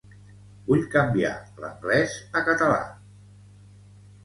Vull 0.69 0.81
canviar 0.95 1.33
l'anglès 1.65 2.17
a 2.41 2.43
català. 2.51 2.83